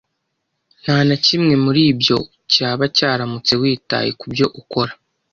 [0.81, 2.17] Nta na kimwe muri ibyo
[2.53, 4.91] cyaba cyaramutse witaye kubyo ukora